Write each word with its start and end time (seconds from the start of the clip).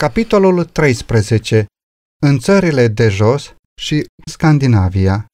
Capitolul 0.00 0.64
13. 0.64 1.66
În 2.22 2.38
țările 2.38 2.88
de 2.88 3.08
jos 3.08 3.54
și 3.80 4.06
Scandinavia. 4.26 5.26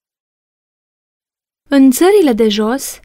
În 1.68 1.90
țările 1.90 2.32
de 2.32 2.48
jos, 2.48 3.00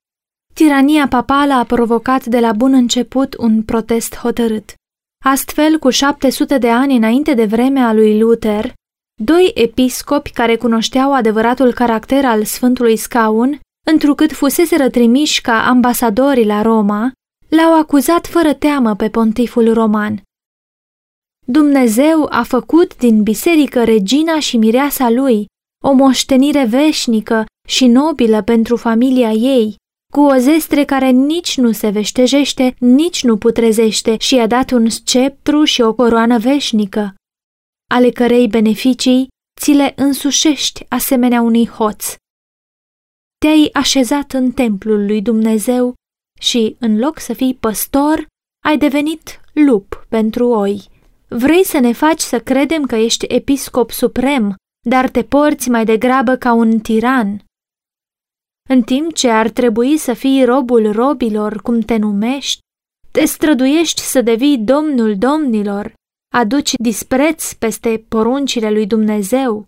tirania 0.54 1.08
papală 1.08 1.54
a 1.54 1.64
provocat 1.64 2.26
de 2.26 2.40
la 2.40 2.54
bun 2.54 2.74
început 2.74 3.36
un 3.38 3.64
protest 3.64 4.16
hotărât. 4.16 4.74
Astfel, 5.26 5.80
cu 5.80 5.90
700 5.90 6.58
de 6.58 6.70
ani 6.70 6.96
înainte 6.96 7.34
de 7.34 7.46
vremea 7.46 7.94
lui 7.94 8.20
Luther, 8.20 8.74
doi 9.22 9.52
episcopi 9.56 10.32
care 10.32 10.56
cunoșteau 10.56 11.14
adevăratul 11.14 11.74
caracter 11.74 12.26
al 12.26 12.44
Sfântului 12.44 12.98
Scaun, 12.98 13.60
întrucât 13.88 14.32
fuseseră 14.32 14.90
trimiși 14.90 15.42
ca 15.42 15.68
ambasadori 15.68 16.46
la 16.46 16.62
Roma, 16.62 17.12
l-au 17.48 17.80
acuzat 17.80 18.28
fără 18.28 18.54
teamă 18.54 18.96
pe 18.96 19.10
pontiful 19.10 19.74
roman. 19.74 20.22
Dumnezeu 21.50 22.28
a 22.30 22.44
făcut 22.44 22.98
din 22.98 23.24
biserică 23.24 23.84
regina 23.84 24.40
și 24.40 24.58
mireasa 24.58 25.10
lui, 25.10 25.46
o 25.84 25.92
moștenire 25.92 26.66
veșnică 26.66 27.46
și 27.68 27.88
nobilă 27.88 28.42
pentru 28.42 28.76
familia 28.76 29.32
ei, 29.32 29.76
cu 30.14 30.20
o 30.20 30.36
zestre 30.38 30.86
care 30.86 31.10
nici 31.10 31.58
nu 31.58 31.72
se 31.72 31.90
veștejește, 31.90 32.76
nici 32.80 33.24
nu 33.24 33.38
putrezește 33.38 34.18
și 34.20 34.36
i-a 34.36 34.48
dat 34.48 34.72
un 34.72 34.90
sceptru 34.90 35.64
și 35.64 35.82
o 35.82 35.94
coroană 35.94 36.38
veșnică, 36.38 37.16
ale 37.92 38.10
cărei 38.10 38.48
beneficii 38.48 39.28
ți 39.60 39.72
le 39.72 39.94
însușești 39.96 40.86
asemenea 40.90 41.42
unui 41.42 41.68
hoț. 41.68 42.16
Te-ai 43.38 43.70
așezat 43.74 44.32
în 44.32 44.52
templul 44.52 45.06
lui 45.06 45.22
Dumnezeu 45.22 45.94
și, 46.40 46.76
în 46.80 47.00
loc 47.00 47.20
să 47.20 47.34
fii 47.34 47.56
păstor, 47.56 48.26
ai 48.66 48.78
devenit 48.78 49.42
lup 49.54 50.06
pentru 50.10 50.48
oi. 50.48 50.96
Vrei 51.28 51.64
să 51.64 51.80
ne 51.80 51.92
faci 51.92 52.20
să 52.20 52.40
credem 52.40 52.84
că 52.84 52.96
ești 52.96 53.26
episcop 53.26 53.92
suprem, 53.92 54.56
dar 54.86 55.10
te 55.10 55.24
porți 55.24 55.70
mai 55.70 55.86
degrabă 55.86 56.36
ca 56.36 56.54
un 56.54 56.80
tiran. 56.80 57.44
În 58.70 58.82
timp 58.82 59.14
ce 59.14 59.30
ar 59.30 59.50
trebui 59.50 59.98
să 59.98 60.14
fii 60.14 60.46
robul 60.46 60.92
robilor, 60.92 61.62
cum 61.62 61.80
te 61.80 61.98
numești, 61.98 62.60
te 63.12 63.26
străduiești 63.26 64.02
să 64.02 64.22
devii 64.22 64.58
domnul 64.58 65.18
domnilor, 65.18 65.94
aduci 66.34 66.74
dispreț 66.74 67.54
peste 67.54 68.06
poruncile 68.08 68.72
lui 68.72 68.88
Dumnezeu. 68.88 69.68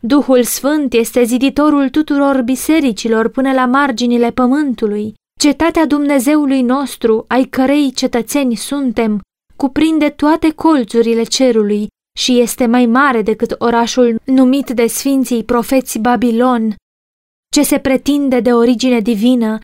Duhul 0.00 0.42
Sfânt 0.42 0.92
este 0.92 1.22
ziditorul 1.22 1.88
tuturor 1.88 2.42
bisericilor 2.42 3.28
până 3.28 3.52
la 3.52 3.66
marginile 3.66 4.30
pământului, 4.30 5.14
cetatea 5.40 5.86
Dumnezeului 5.86 6.62
nostru, 6.62 7.24
ai 7.28 7.44
cărei 7.44 7.92
cetățeni 7.92 8.54
suntem, 8.54 9.20
cuprinde 9.56 10.10
toate 10.10 10.52
colțurile 10.52 11.22
cerului 11.22 11.86
și 12.18 12.40
este 12.40 12.66
mai 12.66 12.86
mare 12.86 13.22
decât 13.22 13.54
orașul 13.58 14.20
numit 14.24 14.70
de 14.70 14.86
sfinții 14.86 15.44
profeți 15.44 15.98
Babilon, 15.98 16.74
ce 17.52 17.62
se 17.62 17.78
pretinde 17.78 18.40
de 18.40 18.52
origine 18.52 19.00
divină, 19.00 19.58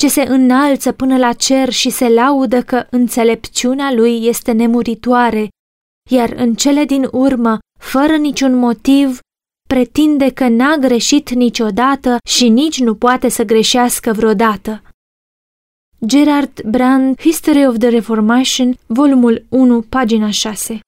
ce 0.00 0.08
se 0.08 0.22
înalță 0.22 0.92
până 0.92 1.18
la 1.18 1.32
cer 1.32 1.72
și 1.72 1.90
se 1.90 2.08
laudă 2.08 2.62
că 2.62 2.86
înțelepciunea 2.90 3.92
lui 3.92 4.26
este 4.26 4.52
nemuritoare, 4.52 5.48
iar 6.10 6.32
în 6.36 6.54
cele 6.54 6.84
din 6.84 7.08
urmă, 7.12 7.58
fără 7.78 8.16
niciun 8.16 8.54
motiv, 8.54 9.18
pretinde 9.68 10.30
că 10.32 10.48
n-a 10.48 10.76
greșit 10.76 11.30
niciodată 11.30 12.16
și 12.28 12.48
nici 12.48 12.80
nu 12.80 12.94
poate 12.94 13.28
să 13.28 13.44
greșească 13.44 14.12
vreodată. 14.12 14.82
Gerard 16.04 16.62
Brand, 16.62 17.20
History 17.20 17.66
of 17.66 17.78
the 17.78 17.88
Reformation, 17.88 18.78
volumul 18.86 19.46
1, 19.48 19.80
pagina 19.82 20.30
6 20.30 20.80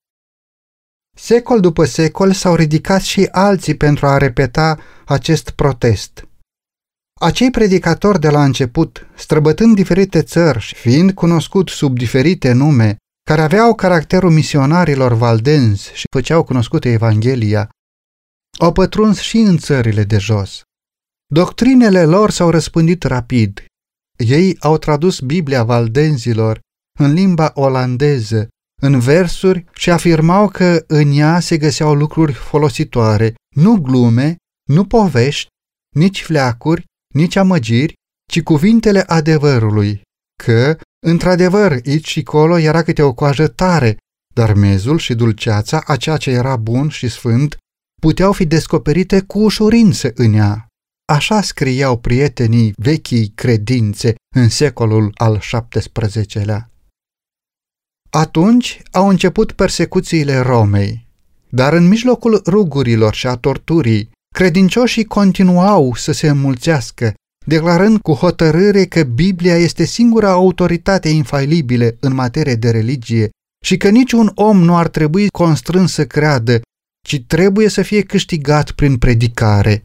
Secol 1.17 1.61
după 1.61 1.85
secol 1.85 2.33
s-au 2.33 2.55
ridicat 2.55 3.03
și 3.03 3.29
alții 3.31 3.77
pentru 3.77 4.07
a 4.07 4.17
repeta 4.17 4.79
acest 5.05 5.51
protest. 5.51 6.29
Acei 7.21 7.51
predicatori 7.51 8.21
de 8.21 8.29
la 8.29 8.45
început, 8.45 9.07
străbătând 9.15 9.75
diferite 9.75 10.23
țări 10.23 10.59
și 10.59 10.75
fiind 10.75 11.13
cunoscut 11.13 11.69
sub 11.69 11.97
diferite 11.97 12.53
nume, 12.53 12.97
care 13.23 13.41
aveau 13.41 13.75
caracterul 13.75 14.31
misionarilor 14.31 15.13
valdenzi 15.13 15.91
și 15.95 16.05
făceau 16.11 16.45
cunoscute 16.45 16.93
Evanghelia, 16.93 17.69
au 18.59 18.73
pătruns 18.73 19.21
și 19.21 19.37
în 19.37 19.57
țările 19.57 20.05
de 20.05 20.19
jos. 20.19 20.63
Doctrinele 21.27 22.05
lor 22.05 22.31
s-au 22.31 22.51
răspândit 22.51 23.03
rapid, 23.03 23.68
ei 24.19 24.57
au 24.61 24.79
tradus 24.79 25.21
Biblia 25.21 25.65
valdenzilor 25.65 26.61
în 26.99 27.13
limba 27.13 27.51
olandeză, 27.55 28.49
în 28.83 28.99
versuri 28.99 29.65
și 29.73 29.91
afirmau 29.91 30.49
că 30.49 30.85
în 30.87 31.11
ea 31.13 31.41
se 31.41 31.57
găseau 31.57 31.95
lucruri 31.95 32.33
folositoare, 32.33 33.35
nu 33.57 33.75
glume, 33.81 34.37
nu 34.69 34.85
povești, 34.85 35.49
nici 35.97 36.23
fleacuri, 36.23 36.85
nici 37.15 37.37
amăgiri, 37.37 37.95
ci 38.31 38.43
cuvintele 38.43 39.01
adevărului, 39.01 40.01
că, 40.45 40.79
într-adevăr, 41.07 41.73
aici 41.73 42.09
și 42.09 42.23
colo 42.23 42.59
era 42.59 42.83
câte 42.83 43.03
o 43.03 43.15
coajă 43.15 43.49
tare, 43.49 43.97
dar 44.35 44.55
mezul 44.55 44.99
și 44.99 45.15
dulceața, 45.15 45.83
a 45.87 45.97
ceea 45.97 46.17
ce 46.17 46.31
era 46.31 46.57
bun 46.57 46.89
și 46.89 47.09
sfânt, 47.09 47.57
puteau 48.01 48.33
fi 48.33 48.47
descoperite 48.47 49.21
cu 49.21 49.39
ușurință 49.39 50.11
în 50.15 50.33
ea. 50.33 50.68
Așa 51.13 51.43
scriau 51.43 51.99
prietenii 51.99 52.73
vechii 52.77 53.33
credințe 53.35 54.15
în 54.37 54.49
secolul 54.49 55.13
al 55.15 55.39
XVII-lea. 55.69 56.71
Atunci 58.11 58.83
au 58.91 59.09
început 59.09 59.53
persecuțiile 59.53 60.39
Romei, 60.39 61.07
dar 61.49 61.73
în 61.73 61.89
mijlocul 61.89 62.43
rugurilor 62.47 63.15
și 63.15 63.27
a 63.27 63.35
torturii, 63.35 64.11
credincioșii 64.35 65.05
continuau 65.05 65.95
să 65.95 66.13
se 66.13 66.29
înmulțească, 66.29 67.15
declarând 67.47 68.01
cu 68.01 68.13
hotărâre 68.13 68.85
că 68.85 69.03
Biblia 69.03 69.57
este 69.57 69.85
singura 69.85 70.31
autoritate 70.31 71.09
infailibilă 71.09 71.97
în 72.01 72.15
materie 72.15 72.55
de 72.55 72.71
religie 72.71 73.31
și 73.65 73.77
că 73.77 73.89
niciun 73.89 74.33
om 74.35 74.63
nu 74.63 74.77
ar 74.77 74.89
trebui 74.89 75.29
constrâns 75.29 75.93
să 75.93 76.07
creadă, 76.07 76.61
ci 77.07 77.23
trebuie 77.27 77.69
să 77.69 77.83
fie 77.83 78.03
câștigat 78.03 78.71
prin 78.71 78.99
predicare. 78.99 79.83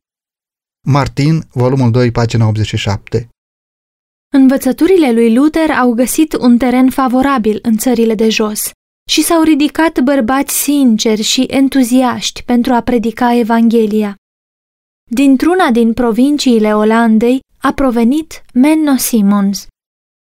Martin, 0.88 1.44
volumul 1.52 1.92
2, 1.92 2.12
pagina 2.12 2.48
87 2.48 3.30
Învățăturile 4.34 5.12
lui 5.12 5.36
Luther 5.36 5.70
au 5.70 5.94
găsit 5.94 6.34
un 6.34 6.58
teren 6.58 6.90
favorabil 6.90 7.60
în 7.62 7.78
țările 7.78 8.16
de 8.16 8.30
jos 8.30 8.72
și 9.10 9.24
s-au 9.24 9.42
ridicat 9.42 10.00
bărbați 10.00 10.62
sinceri 10.62 11.22
și 11.22 11.42
entuziaști 11.42 12.44
pentru 12.44 12.74
a 12.74 12.82
predica 12.82 13.36
Evanghelia. 13.36 14.16
Dintr-una 15.12 15.72
din 15.72 15.94
provinciile 15.94 16.76
Olandei 16.76 17.40
a 17.58 17.74
provenit 17.74 18.44
Menno 18.54 18.96
Simons. 18.96 19.68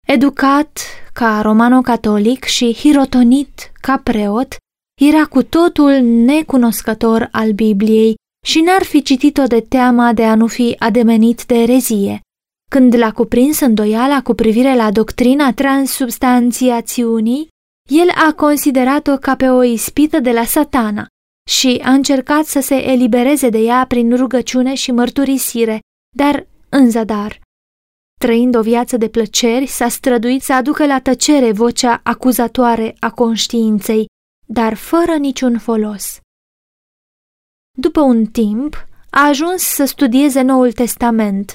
Educat 0.06 0.80
ca 1.12 1.40
romano-catolic 1.40 2.44
și 2.44 2.74
hirotonit 2.74 3.72
ca 3.80 3.98
preot, 3.98 4.56
era 5.00 5.24
cu 5.26 5.42
totul 5.42 5.92
necunoscător 6.02 7.28
al 7.32 7.52
Bibliei 7.52 8.14
și 8.44 8.60
n-ar 8.60 8.82
fi 8.82 9.02
citit-o 9.02 9.46
de 9.46 9.60
teama 9.60 10.12
de 10.12 10.24
a 10.24 10.34
nu 10.34 10.46
fi 10.46 10.76
ademenit 10.78 11.44
de 11.44 11.54
erezie. 11.54 12.20
Când 12.70 12.94
l-a 12.94 13.12
cuprins 13.12 13.60
îndoiala 13.60 14.22
cu 14.22 14.34
privire 14.34 14.74
la 14.74 14.90
doctrina 14.90 15.52
transubstanțiațiunii, 15.52 17.48
el 17.90 18.08
a 18.28 18.32
considerat-o 18.32 19.16
ca 19.16 19.36
pe 19.36 19.48
o 19.48 19.62
ispită 19.62 20.20
de 20.20 20.30
la 20.30 20.44
satana 20.44 21.06
și 21.50 21.80
a 21.84 21.92
încercat 21.92 22.44
să 22.44 22.60
se 22.60 22.74
elibereze 22.74 23.48
de 23.48 23.58
ea 23.58 23.84
prin 23.88 24.16
rugăciune 24.16 24.74
și 24.74 24.92
mărturisire, 24.92 25.80
dar 26.16 26.46
în 26.68 26.90
zadar. 26.90 27.40
Trăind 28.20 28.54
o 28.54 28.60
viață 28.60 28.96
de 28.96 29.08
plăceri, 29.08 29.66
s-a 29.66 29.88
străduit 29.88 30.42
să 30.42 30.52
aducă 30.52 30.86
la 30.86 31.00
tăcere 31.00 31.52
vocea 31.52 32.00
acuzatoare 32.02 32.96
a 33.00 33.10
conștiinței, 33.10 34.06
dar 34.46 34.74
fără 34.74 35.14
niciun 35.16 35.58
folos. 35.58 36.18
După 37.78 38.00
un 38.00 38.26
timp, 38.26 38.86
a 39.10 39.26
ajuns 39.26 39.62
să 39.62 39.84
studieze 39.84 40.40
Noul 40.40 40.72
Testament, 40.72 41.54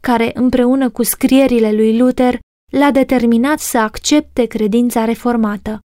care, 0.00 0.30
împreună 0.34 0.90
cu 0.90 1.02
scrierile 1.02 1.72
lui 1.72 1.98
Luther, 1.98 2.38
l-a 2.72 2.90
determinat 2.90 3.58
să 3.58 3.78
accepte 3.78 4.44
credința 4.44 5.04
reformată. 5.04 5.80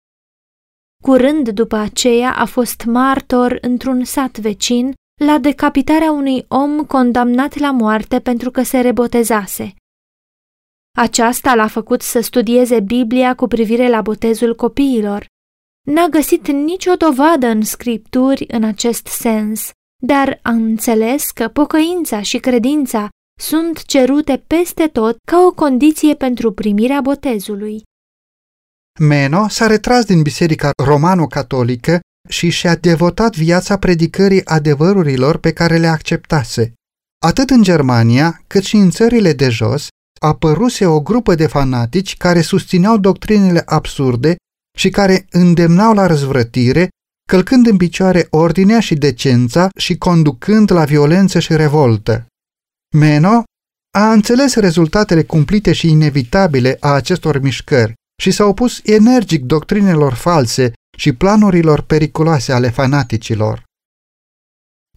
Curând 1.03 1.49
după 1.49 1.77
aceea 1.77 2.35
a 2.37 2.44
fost 2.44 2.85
martor 2.85 3.59
într-un 3.61 4.05
sat 4.05 4.38
vecin 4.38 4.94
la 5.21 5.38
decapitarea 5.38 6.11
unui 6.11 6.44
om 6.49 6.85
condamnat 6.85 7.59
la 7.59 7.71
moarte 7.71 8.21
pentru 8.21 8.50
că 8.50 8.62
se 8.62 8.81
rebotezase. 8.81 9.75
Aceasta 10.97 11.55
l-a 11.55 11.67
făcut 11.67 12.03
să 12.03 12.21
studieze 12.21 12.81
Biblia 12.81 13.35
cu 13.35 13.47
privire 13.47 13.88
la 13.88 14.00
botezul 14.00 14.55
copiilor 14.55 15.26
n-a 15.91 16.07
găsit 16.09 16.49
nicio 16.49 16.95
dovadă 16.95 17.47
în 17.47 17.63
scripturi 17.63 18.45
în 18.49 18.65
acest 18.65 19.07
sens, 19.07 19.71
dar 20.03 20.39
a 20.43 20.51
înțeles 20.51 21.31
că 21.31 21.49
pocăința 21.49 22.23
și 22.23 22.39
credința 22.39 23.09
sunt 23.41 23.85
cerute 23.85 24.45
peste 24.47 24.87
tot 24.87 25.17
ca 25.27 25.45
o 25.49 25.53
condiție 25.53 26.15
pentru 26.15 26.53
primirea 26.53 27.01
botezului. 27.01 27.83
Meno 29.01 29.49
s-a 29.49 29.67
retras 29.67 30.05
din 30.05 30.23
biserica 30.23 30.71
romano-catolică 30.85 32.01
și 32.29 32.51
și-a 32.51 32.77
devotat 32.77 33.37
viața 33.37 33.79
predicării 33.79 34.47
adevărurilor 34.47 35.37
pe 35.37 35.53
care 35.53 35.77
le 35.77 35.87
acceptase. 35.87 36.73
Atât 37.27 37.51
în 37.51 37.63
Germania, 37.63 38.43
cât 38.47 38.63
și 38.65 38.77
în 38.77 38.91
țările 38.91 39.33
de 39.33 39.49
jos, 39.49 39.89
apăruse 40.21 40.87
o 40.87 41.01
grupă 41.01 41.35
de 41.35 41.47
fanatici 41.47 42.17
care 42.17 42.41
susțineau 42.41 42.99
doctrinele 42.99 43.63
absurde 43.67 44.37
și 44.81 44.91
care 44.91 45.27
îndemnau 45.31 45.94
la 45.94 46.06
răzvrătire, 46.06 46.88
călcând 47.29 47.67
în 47.67 47.77
picioare 47.77 48.27
ordinea 48.31 48.81
și 48.81 48.94
decența 48.94 49.69
și 49.77 49.97
conducând 49.97 50.71
la 50.71 50.85
violență 50.85 51.38
și 51.38 51.56
revoltă. 51.56 52.27
Meno 52.97 53.43
a 53.99 54.12
înțeles 54.12 54.55
rezultatele 54.55 55.23
cumplite 55.23 55.73
și 55.73 55.88
inevitabile 55.88 56.77
a 56.81 56.93
acestor 56.93 57.41
mișcări 57.41 57.94
și 58.23 58.31
s-a 58.31 58.44
opus 58.44 58.81
energic 58.85 59.44
doctrinelor 59.44 60.15
false 60.15 60.73
și 60.99 61.12
planurilor 61.12 61.81
periculoase 61.81 62.53
ale 62.53 62.71
fanaticilor. 62.71 63.65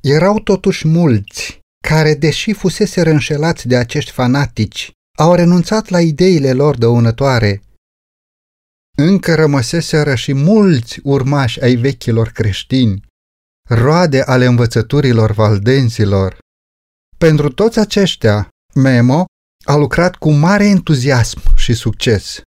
Erau 0.01 0.39
totuși 0.39 0.87
mulți 0.87 1.59
care, 1.87 2.15
deși 2.15 2.53
fusese 2.53 3.09
înșelați 3.09 3.67
de 3.67 3.75
acești 3.75 4.11
fanatici, 4.11 4.91
au 5.17 5.33
renunțat 5.33 5.89
la 5.89 6.01
ideile 6.01 6.53
lor 6.53 6.77
dăunătoare. 6.77 7.61
Încă 8.97 9.35
rămăseseră 9.35 10.15
și 10.15 10.33
mulți 10.33 10.99
urmași 11.03 11.61
ai 11.61 11.75
vechilor 11.75 12.27
creștini, 12.27 13.01
roade 13.69 14.21
ale 14.21 14.45
învățăturilor 14.45 15.31
valdenților. 15.31 16.37
Pentru 17.17 17.49
toți 17.49 17.79
aceștia, 17.79 18.49
Memo 18.75 19.25
a 19.65 19.75
lucrat 19.75 20.15
cu 20.15 20.31
mare 20.31 20.65
entuziasm 20.65 21.55
și 21.55 21.73
succes. 21.73 22.41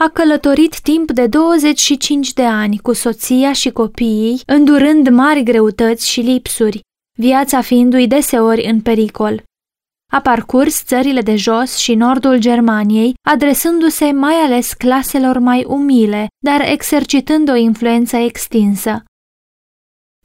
A 0.00 0.08
călătorit 0.08 0.80
timp 0.80 1.10
de 1.10 1.26
25 1.26 2.32
de 2.32 2.44
ani 2.44 2.78
cu 2.78 2.92
soția 2.92 3.52
și 3.52 3.70
copiii, 3.70 4.42
îndurând 4.46 5.08
mari 5.08 5.42
greutăți 5.42 6.08
și 6.08 6.20
lipsuri, 6.20 6.80
viața 7.18 7.62
fiindu-i 7.62 8.06
deseori 8.06 8.64
în 8.64 8.80
pericol. 8.80 9.42
A 10.12 10.20
parcurs 10.20 10.84
țările 10.84 11.20
de 11.20 11.36
jos 11.36 11.76
și 11.76 11.94
nordul 11.94 12.38
Germaniei, 12.38 13.14
adresându-se 13.26 14.12
mai 14.12 14.34
ales 14.34 14.72
claselor 14.72 15.38
mai 15.38 15.64
umile, 15.64 16.26
dar 16.44 16.60
exercitând 16.60 17.48
o 17.50 17.54
influență 17.54 18.16
extinsă. 18.16 19.02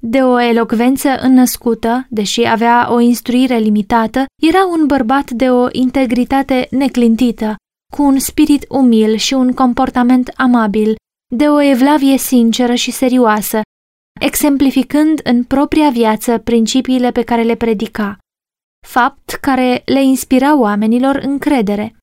De 0.02 0.24
o 0.24 0.40
elocvență 0.40 1.10
înnăscută, 1.10 2.06
deși 2.10 2.44
avea 2.44 2.88
o 2.92 3.00
instruire 3.00 3.58
limitată, 3.58 4.26
era 4.42 4.66
un 4.66 4.86
bărbat 4.86 5.32
de 5.32 5.50
o 5.50 5.68
integritate 5.72 6.68
neclintită, 6.70 7.56
cu 7.94 8.04
un 8.04 8.20
spirit 8.20 8.66
umil 8.70 9.16
și 9.16 9.34
un 9.34 9.54
comportament 9.54 10.32
amabil, 10.36 10.96
de 11.36 11.48
o 11.48 11.62
evlavie 11.62 12.18
sinceră 12.18 12.74
și 12.74 12.92
serioasă, 12.92 13.62
exemplificând 14.22 15.20
în 15.24 15.44
propria 15.44 15.90
viață 15.90 16.38
principiile 16.38 17.12
pe 17.12 17.24
care 17.24 17.42
le 17.42 17.56
predica, 17.56 18.18
fapt 18.84 19.30
care 19.42 19.82
le 19.86 20.04
inspira 20.04 20.58
oamenilor 20.58 21.16
încredere. 21.16 21.96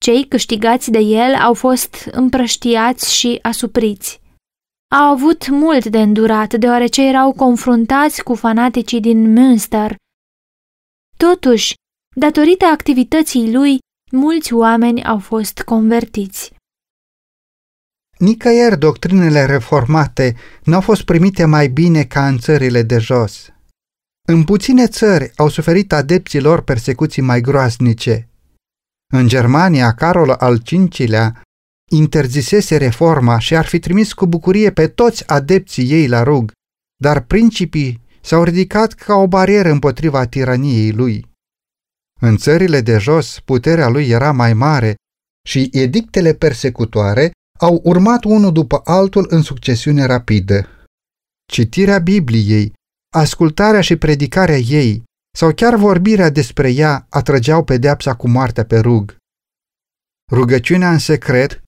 Cei 0.00 0.28
câștigați 0.28 0.90
de 0.90 0.98
el 0.98 1.34
au 1.34 1.54
fost 1.54 1.94
împrăștiați 2.12 3.14
și 3.14 3.38
asupriți. 3.42 4.20
Au 4.94 5.12
avut 5.12 5.48
mult 5.48 5.86
de 5.86 6.00
îndurat, 6.00 6.54
deoarece 6.54 7.02
erau 7.02 7.32
confruntați 7.32 8.22
cu 8.22 8.34
fanaticii 8.34 9.00
din 9.00 9.32
Münster. 9.32 9.96
Totuși, 11.16 11.74
datorită 12.16 12.64
activității 12.64 13.52
lui, 13.52 13.78
mulți 14.12 14.52
oameni 14.52 15.04
au 15.04 15.18
fost 15.18 15.62
convertiți. 15.62 16.54
Nicăieri 18.18 18.78
doctrinele 18.78 19.44
reformate 19.44 20.36
n-au 20.64 20.80
fost 20.80 21.02
primite 21.02 21.44
mai 21.44 21.68
bine 21.68 22.04
ca 22.04 22.26
în 22.26 22.38
țările 22.38 22.82
de 22.82 22.98
jos. 22.98 23.50
În 24.28 24.44
puține 24.44 24.86
țări 24.86 25.32
au 25.36 25.48
suferit 25.48 25.92
adepții 25.92 26.40
lor 26.40 26.62
persecuții 26.62 27.22
mai 27.22 27.40
groaznice. 27.40 28.28
În 29.14 29.28
Germania, 29.28 29.94
Carol 29.94 30.30
al 30.30 30.62
V-lea 30.64 31.42
interzisese 31.90 32.76
reforma 32.76 33.38
și 33.38 33.56
ar 33.56 33.66
fi 33.66 33.78
trimis 33.78 34.12
cu 34.12 34.26
bucurie 34.26 34.72
pe 34.72 34.88
toți 34.88 35.28
adepții 35.28 35.90
ei 35.90 36.08
la 36.08 36.22
rug, 36.22 36.52
dar 37.00 37.20
principii 37.20 38.00
s-au 38.20 38.42
ridicat 38.42 38.92
ca 38.92 39.14
o 39.14 39.26
barieră 39.26 39.70
împotriva 39.70 40.26
tiraniei 40.26 40.92
lui. 40.92 41.26
În 42.20 42.36
țările 42.36 42.80
de 42.80 42.98
jos, 42.98 43.40
puterea 43.44 43.88
lui 43.88 44.08
era 44.08 44.32
mai 44.32 44.52
mare 44.52 44.94
și 45.48 45.68
edictele 45.72 46.34
persecutoare 46.34 47.30
au 47.58 47.80
urmat 47.84 48.24
unul 48.24 48.52
după 48.52 48.80
altul 48.84 49.26
în 49.28 49.42
succesiune 49.42 50.04
rapidă. 50.04 50.66
Citirea 51.52 51.98
Bibliei, 51.98 52.72
ascultarea 53.16 53.80
și 53.80 53.96
predicarea 53.96 54.56
ei 54.56 55.04
sau 55.36 55.52
chiar 55.52 55.74
vorbirea 55.74 56.30
despre 56.30 56.70
ea 56.70 57.06
atrăgeau 57.08 57.64
pedeapsa 57.64 58.14
cu 58.14 58.28
moartea 58.28 58.64
pe 58.64 58.78
rug. 58.78 59.16
Rugăciunea 60.32 60.90
în 60.92 60.98
secret, 60.98 61.62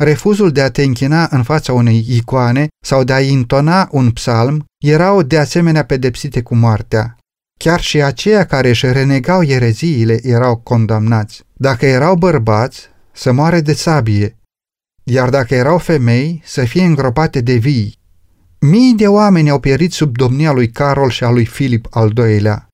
refuzul 0.00 0.52
de 0.52 0.62
a 0.62 0.70
te 0.70 0.82
închina 0.82 1.28
în 1.30 1.42
fața 1.42 1.72
unei 1.72 2.04
icoane 2.08 2.68
sau 2.84 3.04
de 3.04 3.12
a 3.12 3.20
intona 3.20 3.88
un 3.90 4.10
psalm 4.10 4.64
erau 4.84 5.22
de 5.22 5.38
asemenea 5.38 5.84
pedepsite 5.84 6.42
cu 6.42 6.54
moartea. 6.54 7.16
Chiar 7.60 7.80
și 7.80 8.02
aceia 8.02 8.46
care 8.46 8.68
își 8.68 8.92
renegau 8.92 9.42
ereziile 9.42 10.18
erau 10.22 10.56
condamnați. 10.56 11.42
Dacă 11.54 11.86
erau 11.86 12.14
bărbați, 12.16 12.88
să 13.12 13.32
moare 13.32 13.60
de 13.60 13.72
sabie, 13.72 14.36
iar 15.04 15.30
dacă 15.30 15.54
erau 15.54 15.78
femei, 15.78 16.42
să 16.44 16.64
fie 16.64 16.84
îngropate 16.84 17.40
de 17.40 17.54
vii. 17.54 17.98
Mii 18.60 18.94
de 18.94 19.06
oameni 19.06 19.50
au 19.50 19.60
pierit 19.60 19.92
sub 19.92 20.16
domnia 20.16 20.52
lui 20.52 20.70
Carol 20.70 21.10
și 21.10 21.24
a 21.24 21.30
lui 21.30 21.44
Filip 21.44 21.86
al 21.90 22.12
II-lea. 22.16 22.68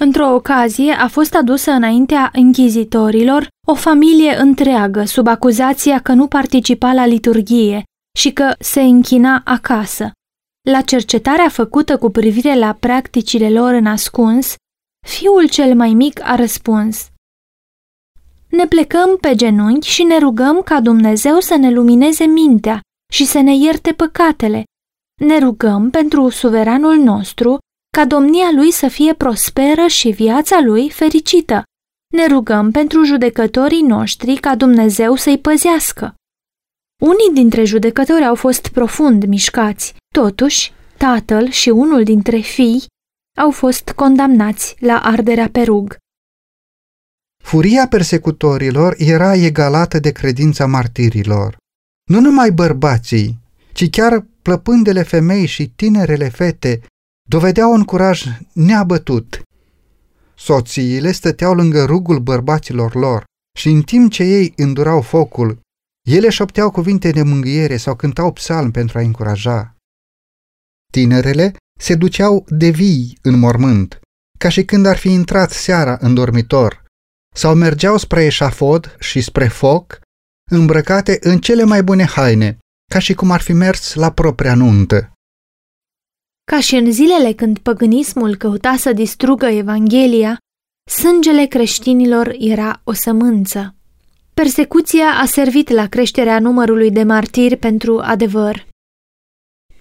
Într-o 0.00 0.34
ocazie 0.34 0.92
a 0.92 1.08
fost 1.08 1.34
adusă 1.34 1.70
înaintea 1.70 2.30
închizitorilor 2.32 3.48
o 3.66 3.74
familie 3.74 4.36
întreagă 4.36 5.04
sub 5.04 5.26
acuzația 5.26 6.00
că 6.00 6.12
nu 6.12 6.26
participa 6.26 6.92
la 6.92 7.06
liturghie 7.06 7.82
și 8.18 8.32
că 8.32 8.54
se 8.58 8.80
închina 8.80 9.42
acasă. 9.44 10.12
La 10.68 10.80
cercetarea 10.80 11.48
făcută 11.48 11.98
cu 11.98 12.10
privire 12.10 12.54
la 12.58 12.72
practicile 12.72 13.50
lor 13.50 13.72
în 13.72 13.86
ascuns, 13.86 14.54
fiul 15.06 15.48
cel 15.48 15.74
mai 15.74 15.92
mic 15.94 16.20
a 16.22 16.34
răspuns 16.34 17.08
Ne 18.48 18.66
plecăm 18.66 19.16
pe 19.20 19.34
genunchi 19.34 19.88
și 19.88 20.02
ne 20.02 20.18
rugăm 20.18 20.62
ca 20.62 20.80
Dumnezeu 20.80 21.40
să 21.40 21.56
ne 21.56 21.70
lumineze 21.70 22.24
mintea 22.24 22.80
și 23.12 23.24
să 23.26 23.40
ne 23.40 23.56
ierte 23.56 23.92
păcatele. 23.92 24.64
Ne 25.18 25.38
rugăm 25.38 25.90
pentru 25.90 26.28
suveranul 26.28 26.96
nostru 26.96 27.58
ca 27.96 28.04
domnia 28.04 28.50
lui 28.54 28.70
să 28.70 28.88
fie 28.88 29.14
prosperă 29.14 29.86
și 29.86 30.10
viața 30.10 30.60
lui 30.60 30.90
fericită. 30.90 31.62
Ne 32.14 32.26
rugăm 32.26 32.70
pentru 32.70 33.04
judecătorii 33.04 33.82
noștri 33.82 34.36
ca 34.36 34.54
Dumnezeu 34.56 35.14
să-i 35.14 35.38
păzească. 35.38 36.14
Unii 37.02 37.42
dintre 37.42 37.64
judecători 37.64 38.24
au 38.24 38.34
fost 38.34 38.68
profund 38.68 39.24
mișcați, 39.24 39.94
totuși, 40.14 40.72
tatăl 40.96 41.50
și 41.50 41.68
unul 41.68 42.04
dintre 42.04 42.38
fii 42.38 42.86
au 43.38 43.50
fost 43.50 43.88
condamnați 43.90 44.76
la 44.78 45.00
arderea 45.02 45.48
pe 45.48 45.62
rug. 45.62 45.96
Furia 47.44 47.88
persecutorilor 47.88 48.94
era 48.98 49.34
egalată 49.34 49.98
de 49.98 50.10
credința 50.10 50.66
martirilor. 50.66 51.56
Nu 52.10 52.20
numai 52.20 52.50
bărbații, 52.50 53.38
ci 53.72 53.90
chiar 53.90 54.26
plăpândele 54.48 55.02
femei 55.02 55.46
și 55.46 55.68
tinerele 55.68 56.28
fete 56.28 56.80
dovedeau 57.28 57.72
un 57.72 57.84
curaj 57.84 58.24
neabătut. 58.52 59.42
Soțiile 60.34 61.12
stăteau 61.12 61.54
lângă 61.54 61.84
rugul 61.84 62.18
bărbaților 62.18 62.94
lor 62.94 63.24
și 63.58 63.68
în 63.68 63.82
timp 63.82 64.10
ce 64.10 64.22
ei 64.22 64.52
îndurau 64.56 65.00
focul, 65.00 65.60
ele 66.06 66.28
șopteau 66.28 66.70
cuvinte 66.70 67.10
de 67.10 67.22
mângâiere 67.22 67.76
sau 67.76 67.96
cântau 67.96 68.32
psalm 68.32 68.70
pentru 68.70 68.98
a 68.98 69.00
încuraja. 69.00 69.74
Tinerele 70.92 71.56
se 71.80 71.94
duceau 71.94 72.44
de 72.48 72.68
vii 72.68 73.18
în 73.22 73.38
mormânt, 73.38 74.00
ca 74.38 74.48
și 74.48 74.64
când 74.64 74.86
ar 74.86 74.96
fi 74.96 75.08
intrat 75.08 75.50
seara 75.50 75.96
în 76.00 76.14
dormitor, 76.14 76.84
sau 77.34 77.54
mergeau 77.54 77.96
spre 77.96 78.24
eșafod 78.24 78.96
și 79.00 79.20
spre 79.20 79.48
foc, 79.48 80.00
îmbrăcate 80.50 81.18
în 81.20 81.38
cele 81.38 81.64
mai 81.64 81.82
bune 81.82 82.04
haine, 82.04 82.58
ca 82.92 82.98
și 82.98 83.14
cum 83.14 83.30
ar 83.30 83.40
fi 83.40 83.52
mers 83.52 83.94
la 83.94 84.12
propria 84.12 84.54
nuntă. 84.54 85.12
Ca 86.44 86.60
și 86.60 86.74
în 86.74 86.92
zilele 86.92 87.32
când 87.32 87.58
păgânismul 87.58 88.36
căuta 88.36 88.76
să 88.76 88.92
distrugă 88.92 89.46
Evanghelia, 89.46 90.38
sângele 90.90 91.44
creștinilor 91.46 92.34
era 92.38 92.80
o 92.84 92.92
sămânță. 92.92 93.74
Persecuția 94.34 95.06
a 95.20 95.24
servit 95.24 95.68
la 95.68 95.86
creșterea 95.86 96.38
numărului 96.38 96.90
de 96.90 97.02
martiri 97.02 97.56
pentru 97.56 97.98
adevăr. 97.98 98.66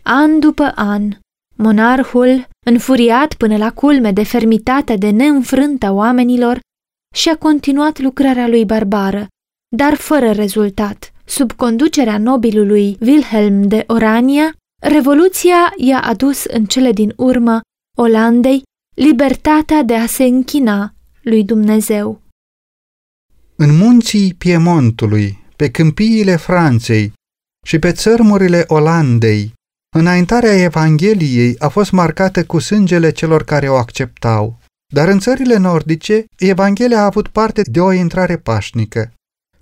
An 0.02 0.40
după 0.40 0.72
an, 0.76 1.10
monarhul, 1.56 2.48
înfuriat 2.66 3.34
până 3.34 3.58
la 3.58 3.72
culme 3.72 4.12
de 4.12 4.24
fermitate 4.24 4.96
de 4.96 5.10
neînfrântă 5.10 5.92
oamenilor, 5.92 6.60
și-a 7.16 7.38
continuat 7.38 8.00
lucrarea 8.00 8.48
lui 8.48 8.66
barbară, 8.66 9.28
dar 9.76 9.94
fără 9.94 10.32
rezultat. 10.32 11.12
Sub 11.30 11.52
conducerea 11.52 12.18
nobilului 12.18 12.98
Wilhelm 13.02 13.68
de 13.68 13.84
Orania, 13.88 14.54
Revoluția 14.82 15.74
i-a 15.78 16.00
adus 16.00 16.44
în 16.44 16.66
cele 16.66 16.92
din 16.92 17.14
urmă 17.16 17.62
Olandei 17.98 18.64
libertatea 18.96 19.84
de 19.84 19.96
a 19.96 20.06
se 20.06 20.24
închina 20.24 20.94
lui 21.22 21.44
Dumnezeu. 21.44 22.22
În 23.56 23.78
munții 23.78 24.34
Piemontului, 24.34 25.46
pe 25.56 25.72
câmpiile 25.72 26.36
Franței 26.36 27.14
și 27.66 27.80
pe 27.80 27.92
țărmurile 27.92 28.64
Olandei, 28.68 29.54
înaintarea 29.96 30.64
Evangheliei 30.64 31.56
a 31.60 31.68
fost 31.68 31.92
marcată 31.92 32.46
cu 32.46 32.60
sângele 32.60 33.12
celor 33.12 33.44
care 33.44 33.70
o 33.70 33.76
acceptau. 33.76 34.60
Dar 34.94 35.08
în 35.08 35.20
țările 35.20 35.58
nordice, 35.58 36.26
Evanghelia 36.38 37.00
a 37.00 37.06
avut 37.06 37.28
parte 37.28 37.62
de 37.66 37.80
o 37.80 37.92
intrare 37.92 38.38
pașnică. 38.38 39.12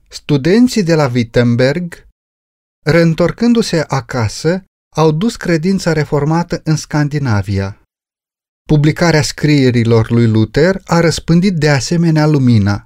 Studenții 0.10 0.84
de 0.84 0.96
la 0.96 1.12
Wittenberg, 1.14 2.08
reîntorcându-se 2.86 3.84
acasă, 3.88 4.64
au 4.96 5.12
dus 5.12 5.36
credința 5.36 5.94
reformată 5.94 6.62
în 6.64 6.76
Scandinavia. 6.76 7.82
Publicarea 8.70 9.22
scrierilor 9.22 10.10
lui 10.10 10.28
Luther 10.28 10.82
a 10.86 11.00
răspândit 11.00 11.56
de 11.56 11.70
asemenea 11.70 12.26
lumina. 12.26 12.86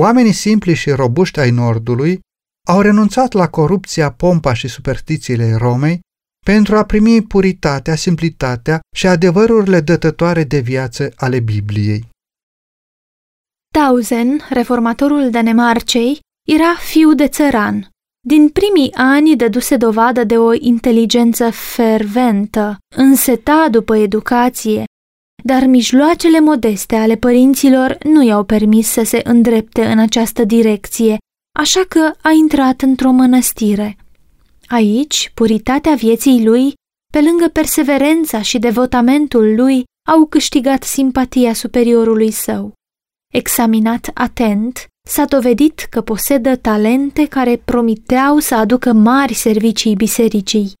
Oamenii 0.00 0.32
simpli 0.32 0.74
și 0.74 0.90
robuști 0.90 1.40
ai 1.40 1.50
Nordului 1.50 2.20
au 2.68 2.80
renunțat 2.80 3.32
la 3.32 3.48
corupția, 3.48 4.12
pompa 4.12 4.52
și 4.52 4.68
superstițiile 4.68 5.54
Romei 5.54 6.00
pentru 6.46 6.76
a 6.76 6.84
primi 6.84 7.22
puritatea, 7.22 7.94
simplitatea 7.94 8.80
și 8.96 9.06
adevărurile 9.06 9.80
dătătoare 9.80 10.44
de 10.44 10.58
viață 10.58 11.12
ale 11.16 11.40
Bibliei. 11.40 12.08
Tausen, 13.72 14.40
reformatorul 14.50 15.30
Danemarcei, 15.30 16.20
era 16.52 16.74
fiu 16.74 17.14
de 17.14 17.28
țăran. 17.28 17.88
Din 18.26 18.48
primii 18.48 18.92
ani 18.94 19.36
dăduse 19.36 19.76
dovadă 19.76 20.24
de 20.24 20.38
o 20.38 20.52
inteligență 20.52 21.50
ferventă, 21.50 22.76
înseta 22.96 23.68
după 23.70 23.96
educație, 23.96 24.84
dar 25.44 25.64
mijloacele 25.64 26.40
modeste 26.40 26.96
ale 26.96 27.16
părinților 27.16 27.98
nu 28.04 28.22
i-au 28.22 28.44
permis 28.44 28.88
să 28.88 29.02
se 29.02 29.20
îndrepte 29.24 29.84
în 29.84 29.98
această 29.98 30.44
direcție, 30.44 31.16
așa 31.58 31.84
că 31.88 32.12
a 32.22 32.30
intrat 32.30 32.80
într-o 32.80 33.10
mănăstire. 33.10 33.96
Aici, 34.66 35.30
puritatea 35.34 35.94
vieții 35.94 36.44
lui, 36.44 36.72
pe 37.12 37.20
lângă 37.20 37.48
perseverența 37.48 38.42
și 38.42 38.58
devotamentul 38.58 39.54
lui, 39.54 39.84
au 40.08 40.26
câștigat 40.26 40.82
simpatia 40.82 41.52
superiorului 41.52 42.30
său. 42.30 42.72
Examinat 43.34 44.10
atent, 44.14 44.86
s-a 45.08 45.24
dovedit 45.24 45.78
că 45.90 46.00
posedă 46.00 46.56
talente 46.56 47.26
care 47.26 47.60
promiteau 47.64 48.38
să 48.38 48.54
aducă 48.54 48.92
mari 48.92 49.34
servicii 49.34 49.94
bisericii. 49.94 50.72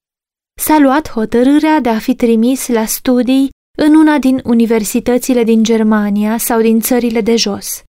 S-a 0.60 0.78
luat 0.78 1.10
hotărârea 1.10 1.80
de 1.80 1.88
a 1.88 1.98
fi 1.98 2.14
trimis 2.14 2.68
la 2.68 2.84
studii 2.84 3.50
în 3.78 3.94
una 3.94 4.18
din 4.18 4.40
universitățile 4.44 5.44
din 5.44 5.62
Germania 5.62 6.38
sau 6.38 6.60
din 6.60 6.80
țările 6.80 7.20
de 7.20 7.36
jos. 7.36 7.82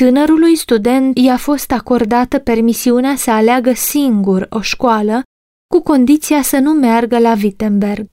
Tânărului 0.00 0.56
student 0.56 1.18
i-a 1.18 1.36
fost 1.36 1.72
acordată 1.72 2.38
permisiunea 2.38 3.16
să 3.16 3.30
aleagă 3.30 3.72
singur 3.72 4.46
o 4.50 4.60
școală 4.60 5.22
cu 5.74 5.82
condiția 5.82 6.42
să 6.42 6.58
nu 6.58 6.72
meargă 6.72 7.18
la 7.18 7.34
Wittenberg. 7.42 8.06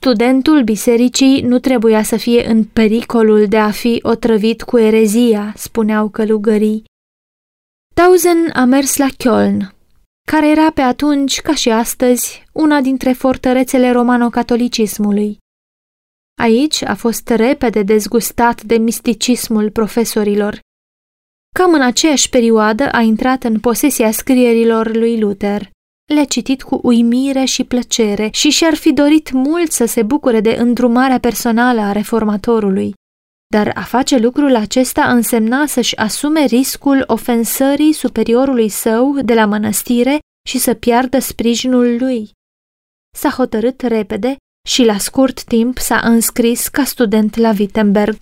Studentul 0.00 0.62
bisericii 0.62 1.40
nu 1.40 1.58
trebuia 1.58 2.02
să 2.02 2.16
fie 2.16 2.48
în 2.48 2.64
pericolul 2.64 3.46
de 3.46 3.58
a 3.58 3.70
fi 3.70 3.98
otrăvit 4.02 4.62
cu 4.62 4.78
erezia, 4.78 5.52
spuneau 5.56 6.08
călugării. 6.08 6.84
Tausen 8.00 8.50
a 8.52 8.64
mers 8.64 8.96
la 8.96 9.06
Köln, 9.06 9.74
care 10.28 10.50
era 10.50 10.70
pe 10.70 10.80
atunci, 10.80 11.40
ca 11.40 11.54
și 11.54 11.70
astăzi, 11.70 12.44
una 12.52 12.80
dintre 12.80 13.12
fortărețele 13.12 13.90
romano-catolicismului. 13.90 15.38
Aici 16.42 16.82
a 16.82 16.94
fost 16.94 17.28
repede 17.28 17.82
dezgustat 17.82 18.62
de 18.62 18.76
misticismul 18.76 19.70
profesorilor. 19.70 20.60
Cam 21.54 21.72
în 21.72 21.82
aceeași 21.82 22.28
perioadă 22.28 22.88
a 22.90 23.00
intrat 23.00 23.44
în 23.44 23.60
posesia 23.60 24.10
scrierilor 24.10 24.94
lui 24.94 25.20
Luther. 25.20 25.70
Le-a 26.14 26.24
citit 26.24 26.62
cu 26.62 26.80
uimire 26.82 27.44
și 27.44 27.64
plăcere 27.64 28.28
și 28.32 28.50
și-ar 28.50 28.74
fi 28.74 28.92
dorit 28.92 29.30
mult 29.32 29.70
să 29.70 29.84
se 29.84 30.02
bucure 30.02 30.40
de 30.40 30.56
îndrumarea 30.58 31.18
personală 31.18 31.80
a 31.80 31.92
reformatorului. 31.92 32.94
Dar 33.48 33.72
a 33.74 33.82
face 33.82 34.18
lucrul 34.18 34.54
acesta 34.54 35.10
însemna 35.10 35.66
să-și 35.66 35.96
asume 35.96 36.44
riscul 36.44 37.04
ofensării 37.06 37.92
superiorului 37.92 38.68
său 38.68 39.20
de 39.20 39.34
la 39.34 39.46
mănăstire 39.46 40.18
și 40.48 40.58
să 40.58 40.74
piardă 40.74 41.18
sprijinul 41.18 41.96
lui. 41.98 42.30
S-a 43.16 43.30
hotărât 43.30 43.80
repede 43.80 44.36
și 44.68 44.84
la 44.84 44.98
scurt 44.98 45.44
timp 45.44 45.78
s-a 45.78 46.00
înscris 46.00 46.68
ca 46.68 46.84
student 46.84 47.36
la 47.36 47.52
Wittenberg. 47.58 48.18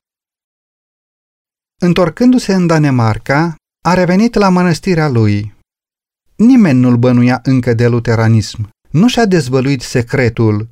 Întorcându-se 1.82 2.54
în 2.54 2.66
Danemarca, 2.66 3.56
a 3.84 3.94
revenit 3.94 4.34
la 4.34 4.48
mănăstirea 4.48 5.08
lui. 5.08 5.54
Nimeni 6.36 6.78
nu-l 6.78 6.96
bănuia 6.96 7.40
încă 7.42 7.74
de 7.74 7.86
luteranism. 7.86 8.68
Nu 8.90 9.08
și-a 9.08 9.26
dezvăluit 9.26 9.82
secretul, 9.82 10.68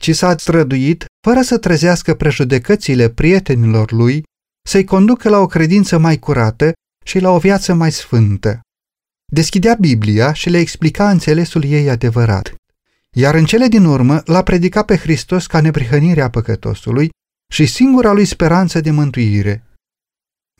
ci 0.00 0.14
s-a 0.14 0.36
străduit, 0.36 1.04
fără 1.26 1.40
să 1.40 1.58
trezească 1.58 2.14
prejudecățile 2.14 3.08
prietenilor 3.08 3.92
lui, 3.92 4.22
să-i 4.68 4.84
conducă 4.84 5.28
la 5.28 5.38
o 5.38 5.46
credință 5.46 5.98
mai 5.98 6.18
curată 6.18 6.72
și 7.04 7.18
la 7.18 7.30
o 7.30 7.38
viață 7.38 7.74
mai 7.74 7.92
sfântă. 7.92 8.60
Deschidea 9.32 9.74
Biblia 9.74 10.32
și 10.32 10.50
le 10.50 10.58
explica 10.58 11.10
înțelesul 11.10 11.64
ei 11.64 11.90
adevărat 11.90 12.54
iar 13.18 13.34
în 13.34 13.44
cele 13.44 13.66
din 13.66 13.84
urmă 13.84 14.22
l-a 14.24 14.42
predicat 14.42 14.84
pe 14.84 14.96
Hristos 14.96 15.46
ca 15.46 15.60
neprihănirea 15.60 16.30
păcătosului 16.30 17.10
și 17.52 17.66
singura 17.66 18.12
lui 18.12 18.24
speranță 18.24 18.80
de 18.80 18.90
mântuire. 18.90 19.64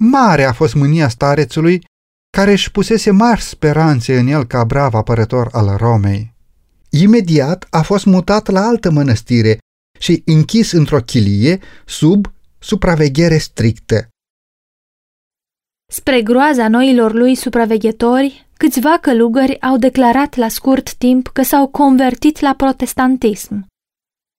Mare 0.01 0.45
a 0.45 0.53
fost 0.53 0.75
mânia 0.75 1.09
starețului, 1.09 1.85
care 2.37 2.51
își 2.51 2.71
pusese 2.71 3.11
mari 3.11 3.41
speranțe 3.41 4.19
în 4.19 4.27
el 4.27 4.45
ca 4.45 4.65
brav 4.65 4.95
apărător 4.95 5.49
al 5.53 5.77
Romei. 5.77 6.36
Imediat 7.01 7.67
a 7.71 7.83
fost 7.83 8.05
mutat 8.05 8.49
la 8.49 8.61
altă 8.61 8.91
mănăstire 8.91 9.59
și 9.99 10.23
închis 10.27 10.73
într-o 10.73 11.01
chilie 11.01 11.61
sub 11.87 12.33
supraveghere 12.59 13.39
strictă. 13.39 14.09
Spre 15.93 16.23
groaza 16.23 16.69
noilor 16.69 17.13
lui 17.13 17.35
supraveghetori, 17.35 18.47
Câțiva 18.57 18.99
călugări 18.99 19.61
au 19.61 19.77
declarat 19.77 20.35
la 20.35 20.49
scurt 20.49 20.95
timp 20.95 21.27
că 21.29 21.43
s-au 21.43 21.69
convertit 21.69 22.41
la 22.41 22.55
protestantism. 22.55 23.67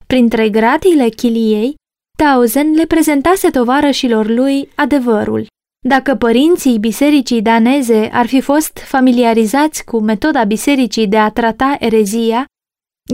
Printre 0.07 0.49
gratiile 0.49 1.09
chiliei, 1.09 1.75
Tausen 2.17 2.71
le 2.71 2.85
prezentase 2.85 3.49
tovarășilor 3.49 4.27
lui 4.27 4.69
adevărul. 4.75 5.47
Dacă 5.87 6.15
părinții 6.15 6.79
bisericii 6.79 7.41
daneze 7.41 8.09
ar 8.11 8.27
fi 8.27 8.41
fost 8.41 8.77
familiarizați 8.77 9.85
cu 9.85 9.99
metoda 9.99 10.43
bisericii 10.43 11.07
de 11.07 11.17
a 11.17 11.29
trata 11.29 11.75
erezia, 11.79 12.45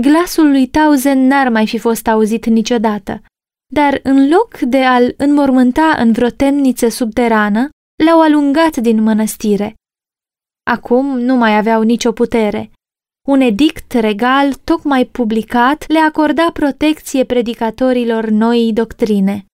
glasul 0.02 0.50
lui 0.50 0.68
Tausen 0.68 1.28
n-ar 1.28 1.50
mai 1.50 1.68
fi 1.68 1.78
fost 1.78 2.08
auzit 2.08 2.46
niciodată. 2.46 3.22
Dar 3.74 4.00
în 4.04 4.30
loc 4.30 4.60
de 4.60 4.84
a-l 4.84 5.14
înmormânta 5.18 5.96
în 5.98 6.12
vreo 6.12 6.30
temniță 6.30 6.88
subterană, 6.88 7.70
l-au 8.06 8.22
alungat 8.22 8.78
din 8.78 9.02
mănăstire. 9.02 9.74
Acum 10.72 11.20
nu 11.20 11.36
mai 11.36 11.58
aveau 11.58 11.82
nicio 11.82 12.12
putere. 12.12 12.72
Un 13.28 13.42
edict 13.42 13.92
regal, 13.92 14.54
tocmai 14.54 15.06
publicat, 15.06 15.86
le 15.88 16.00
acorda 16.00 16.50
protecție 16.54 17.24
predicatorilor 17.24 18.30
noii 18.30 18.74
doctrine. 18.74 19.46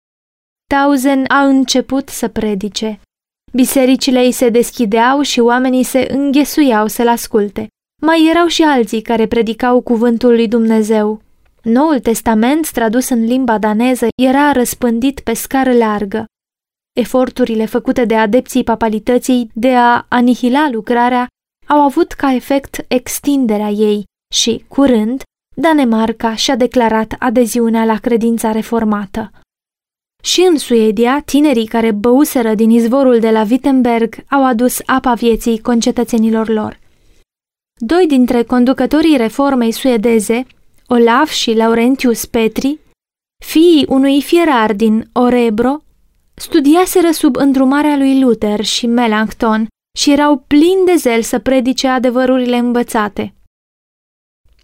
Tausen 0.76 1.26
a 1.28 1.46
început 1.46 2.10
să 2.10 2.28
predice. 2.28 3.00
Bisericile 3.52 4.20
îi 4.20 4.32
se 4.32 4.50
deschideau 4.50 5.22
și 5.22 5.40
oamenii 5.40 5.84
se 5.84 6.08
înghesuiau 6.12 6.88
să-l 6.88 7.08
asculte. 7.08 7.68
Mai 8.02 8.28
erau 8.30 8.48
și 8.48 8.62
alții 8.64 9.02
care 9.02 9.28
predicau 9.28 9.82
cuvântul 9.82 10.30
lui 10.30 10.48
Dumnezeu. 10.48 11.22
Noul 11.64 12.00
Testament, 12.00 12.72
tradus 12.72 13.10
în 13.10 13.26
limba 13.26 13.58
daneză, 13.58 14.08
era 14.22 14.52
răspândit 14.52 15.20
pe 15.20 15.34
scară 15.34 15.74
largă. 15.74 16.26
Eforturile 17.00 17.66
făcute 17.66 18.06
de 18.06 18.16
adepții 18.16 18.64
papalității 18.64 19.52
de 19.54 19.76
a 19.76 20.06
anihila 20.08 20.70
lucrarea 20.72 21.28
au 21.68 21.80
avut 21.80 22.12
ca 22.12 22.34
efect 22.34 22.86
extinderea 22.88 23.70
ei 23.70 24.04
și, 24.34 24.66
curând, 24.68 25.22
Danemarca 25.56 26.36
și-a 26.36 26.56
declarat 26.56 27.16
adeziunea 27.20 27.86
la 27.86 27.98
credința 27.98 28.52
reformată. 28.52 29.32
Și 30.24 30.42
în 30.42 30.58
Suedia, 30.58 31.22
tinerii 31.26 31.68
care 31.68 31.92
băuseră 31.92 32.56
din 32.56 32.70
izvorul 32.70 33.20
de 33.20 33.30
la 33.30 33.46
Wittenberg 33.50 34.16
au 34.30 34.46
adus 34.46 34.80
apa 34.86 35.14
vieții 35.14 35.60
concetățenilor 35.60 36.48
lor. 36.48 36.80
Doi 37.82 38.08
dintre 38.08 38.44
conducătorii 38.44 39.18
reformei 39.18 39.72
suedeze, 39.72 40.46
Olaf 40.88 41.30
și 41.30 41.54
Laurentius 41.54 42.26
Petri, 42.26 42.80
fiii 43.46 43.86
unui 43.88 44.22
fierar 44.22 44.74
din 44.74 45.10
Orebro, 45.14 45.82
Studiaseră 46.40 47.12
sub 47.12 47.36
îndrumarea 47.36 47.98
lui 47.98 48.20
Luther 48.20 48.64
și 48.64 48.88
Melanchthon 48.88 49.68
și 49.98 50.12
erau 50.12 50.38
plini 50.38 50.86
de 50.86 50.96
zel 50.96 51.22
să 51.22 51.40
predice 51.40 51.88
adevărurile 51.88 52.58
învățate. 52.58 53.34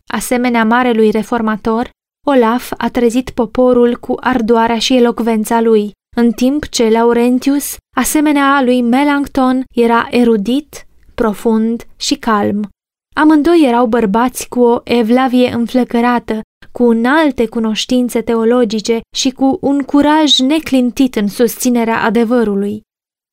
Asemenea 0.07 0.65
marelui 0.65 1.11
reformator, 1.11 1.89
Olaf 2.27 2.71
a 2.77 2.89
trezit 2.89 3.29
poporul 3.29 3.97
cu 3.97 4.15
ardoarea 4.19 4.79
și 4.79 4.95
elocvența 4.95 5.61
lui, 5.61 5.91
în 6.15 6.31
timp 6.31 6.67
ce 6.67 6.89
Laurentius, 6.89 7.75
asemenea 7.95 8.61
lui 8.63 8.81
Melanchthon, 8.81 9.63
era 9.73 10.07
erudit, 10.11 10.85
profund 11.15 11.87
și 11.95 12.15
calm. 12.15 12.69
Amândoi 13.15 13.63
erau 13.65 13.85
bărbați 13.87 14.49
cu 14.49 14.59
o 14.59 14.81
evlavie 14.83 15.53
înflăcărată, 15.53 16.41
cu 16.71 16.83
înalte 16.83 17.47
cunoștințe 17.47 18.21
teologice 18.21 19.01
și 19.15 19.29
cu 19.31 19.57
un 19.61 19.81
curaj 19.81 20.37
neclintit 20.37 21.15
în 21.15 21.27
susținerea 21.27 22.03
adevărului. 22.03 22.81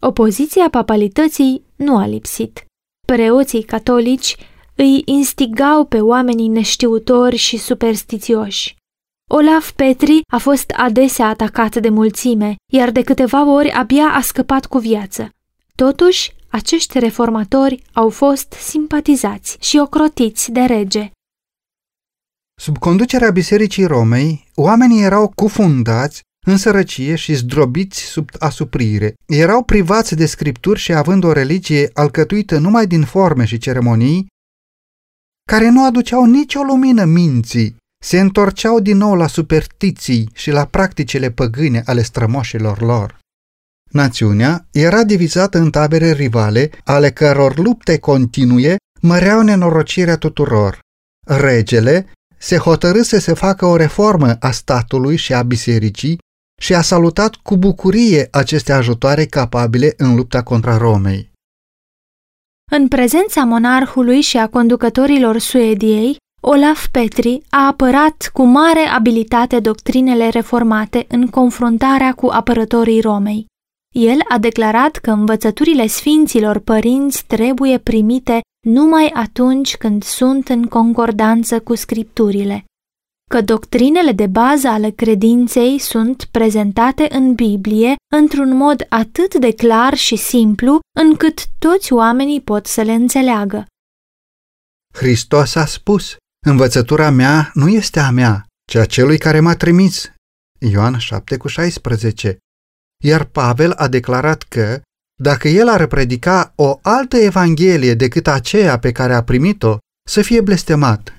Opoziția 0.02 0.68
papalității 0.70 1.64
nu 1.76 1.96
a 1.96 2.06
lipsit. 2.06 2.64
Preoții 3.06 3.62
catolici 3.62 4.36
îi 4.76 5.02
instigau 5.04 5.84
pe 5.84 6.00
oamenii 6.00 6.48
neștiutori 6.48 7.36
și 7.36 7.56
superstițioși. 7.56 8.80
Olaf 9.34 9.70
Petri 9.70 10.20
a 10.32 10.38
fost 10.38 10.70
adesea 10.70 11.26
atacat 11.26 11.76
de 11.76 11.88
mulțime, 11.88 12.54
iar 12.72 12.90
de 12.90 13.02
câteva 13.02 13.52
ori 13.52 13.70
abia 13.70 14.04
a 14.04 14.20
scăpat 14.20 14.66
cu 14.66 14.78
viață. 14.78 15.28
Totuși, 15.74 16.32
acești 16.48 16.98
reformatori 16.98 17.82
au 17.92 18.10
fost 18.10 18.52
simpatizați 18.52 19.56
și 19.60 19.78
ocrotiți 19.78 20.50
de 20.50 20.60
rege. 20.60 21.10
Sub 22.60 22.78
conducerea 22.78 23.30
Bisericii 23.30 23.84
Romei, 23.84 24.48
oamenii 24.54 25.02
erau 25.02 25.32
cufundați 25.34 26.20
în 26.46 26.56
sărăcie 26.56 27.14
și 27.14 27.34
zdrobiți 27.34 28.00
sub 28.00 28.28
asuprire. 28.38 29.14
Erau 29.26 29.62
privați 29.62 30.14
de 30.14 30.26
scripturi 30.26 30.80
și 30.80 30.92
având 30.92 31.24
o 31.24 31.32
religie 31.32 31.90
alcătuită 31.92 32.58
numai 32.58 32.86
din 32.86 33.04
forme 33.04 33.44
și 33.44 33.58
ceremonii, 33.58 34.26
care 35.50 35.68
nu 35.68 35.84
aduceau 35.84 36.24
nicio 36.24 36.62
lumină 36.62 37.04
minții, 37.04 37.80
se 38.02 38.20
întorceau 38.20 38.80
din 38.80 38.96
nou 38.96 39.14
la 39.14 39.26
superstiții 39.26 40.28
și 40.32 40.50
la 40.50 40.64
practicile 40.64 41.30
păgâne 41.30 41.82
ale 41.86 42.02
strămoșilor 42.02 42.80
lor. 42.80 43.18
Națiunea 43.90 44.66
era 44.70 45.04
divizată 45.04 45.58
în 45.58 45.70
tabere 45.70 46.12
rivale, 46.12 46.70
ale 46.84 47.10
căror 47.10 47.58
lupte 47.58 47.98
continue 47.98 48.76
măreau 49.00 49.42
nenorocirea 49.42 50.16
tuturor. 50.16 50.78
Regele 51.26 52.06
se 52.38 52.56
hotărâse 52.56 53.18
să 53.18 53.34
facă 53.34 53.66
o 53.66 53.76
reformă 53.76 54.36
a 54.40 54.50
statului 54.50 55.16
și 55.16 55.34
a 55.34 55.42
bisericii 55.42 56.18
și 56.60 56.74
a 56.74 56.80
salutat 56.80 57.34
cu 57.34 57.56
bucurie 57.56 58.28
aceste 58.30 58.72
ajutoare 58.72 59.24
capabile 59.24 59.94
în 59.96 60.14
lupta 60.14 60.42
contra 60.42 60.76
Romei. 60.76 61.30
În 62.70 62.88
prezența 62.88 63.44
monarhului 63.44 64.20
și 64.20 64.36
a 64.36 64.48
conducătorilor 64.48 65.38
Suediei, 65.38 66.16
Olaf 66.44 66.88
Petri 66.88 67.42
a 67.50 67.66
apărat 67.66 68.30
cu 68.32 68.42
mare 68.42 68.80
abilitate 68.80 69.60
doctrinele 69.60 70.28
reformate 70.28 71.04
în 71.08 71.28
confruntarea 71.28 72.14
cu 72.14 72.26
apărătorii 72.26 73.00
Romei. 73.00 73.46
El 73.94 74.18
a 74.28 74.38
declarat 74.38 74.96
că 74.96 75.10
învățăturile 75.10 75.86
sfinților 75.86 76.58
părinți 76.58 77.24
trebuie 77.26 77.78
primite 77.78 78.40
numai 78.66 79.10
atunci 79.14 79.76
când 79.76 80.02
sunt 80.02 80.48
în 80.48 80.66
concordanță 80.66 81.60
cu 81.60 81.74
scripturile, 81.74 82.64
că 83.30 83.40
doctrinele 83.40 84.12
de 84.12 84.26
bază 84.26 84.68
ale 84.68 84.90
credinței 84.90 85.78
sunt 85.78 86.24
prezentate 86.30 87.06
în 87.10 87.34
Biblie 87.34 87.94
într-un 88.14 88.56
mod 88.56 88.86
atât 88.88 89.34
de 89.34 89.52
clar 89.52 89.94
și 89.94 90.16
simplu 90.16 90.80
încât 91.00 91.46
toți 91.58 91.92
oamenii 91.92 92.40
pot 92.40 92.66
să 92.66 92.82
le 92.82 92.92
înțeleagă. 92.92 93.66
Hristos 94.94 95.54
a 95.54 95.64
spus, 95.64 96.16
învățătura 96.46 97.10
mea 97.10 97.50
nu 97.54 97.68
este 97.68 98.00
a 98.00 98.10
mea, 98.10 98.46
ci 98.70 98.74
a 98.74 98.84
celui 98.84 99.18
care 99.18 99.40
m-a 99.40 99.56
trimis. 99.56 100.12
Ioan 100.58 100.98
7 100.98 101.36
cu 101.36 101.48
16. 101.48 102.36
Iar 103.04 103.24
Pavel 103.24 103.72
a 103.72 103.88
declarat 103.88 104.42
că, 104.42 104.82
dacă 105.22 105.48
el 105.48 105.68
ar 105.68 105.86
predica 105.86 106.52
o 106.56 106.78
altă 106.82 107.16
evanghelie 107.16 107.94
decât 107.94 108.26
aceea 108.26 108.78
pe 108.78 108.92
care 108.92 109.14
a 109.14 109.22
primit-o, 109.22 109.78
să 110.08 110.22
fie 110.22 110.40
blestemat. 110.40 111.18